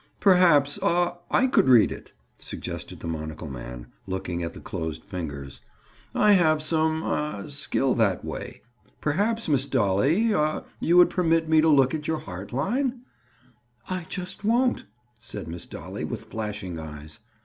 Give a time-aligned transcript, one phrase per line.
[0.19, 5.61] "Perhaps—aw!—I could read it," suggested the monocle man, looking at the closed fingers.
[6.15, 8.63] "I have some—aw!—skill that way.
[8.99, 13.01] Perhaps, Miss Dolly—aw!—you would permit me to look at your heart line?"
[13.91, 14.85] "I just won't,"
[15.19, 17.19] said Miss Dolly, with flashing eyes.